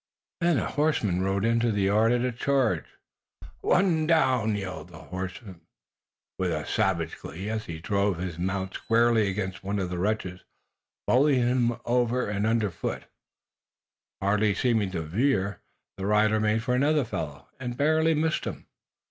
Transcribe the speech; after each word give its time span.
Then 0.39 0.57
a 0.57 0.65
horseman 0.65 1.21
rode 1.21 1.45
into 1.45 1.71
the 1.71 1.83
yard 1.83 2.11
at 2.11 2.25
a 2.25 2.31
charge. 2.31 2.85
"One 3.59 4.07
down!" 4.07 4.55
yelled 4.55 4.87
the 4.89 5.07
rider, 5.11 5.57
with 6.39 6.67
savage 6.67 7.19
glee, 7.19 7.49
as 7.51 7.65
he 7.65 7.77
drove 7.77 8.17
his 8.17 8.39
mount 8.39 8.73
squarely 8.73 9.27
against 9.29 9.63
one 9.63 9.77
of 9.77 9.91
the 9.91 9.99
wretches, 9.99 10.43
bowling 11.05 11.43
him 11.43 11.77
over 11.85 12.27
and 12.27 12.47
underfoot. 12.47 13.03
Hardly 14.19 14.55
seeming 14.55 14.89
to 14.89 15.03
veer, 15.03 15.61
the 15.97 16.07
rider 16.07 16.39
made 16.39 16.63
for 16.63 16.73
another 16.73 17.05
fellow, 17.05 17.47
and 17.59 17.77
barely 17.77 18.15
missed 18.15 18.45
him. 18.45 18.65